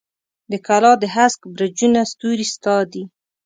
د 0.51 0.53
کلا 0.67 0.91
د 0.99 1.03
هسک 1.15 1.39
برجونو 1.53 2.01
ستوري 2.11 2.45
ستا 2.53 2.75
دي 2.91 3.03